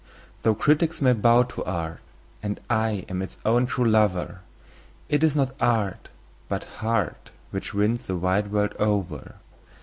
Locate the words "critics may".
0.55-1.13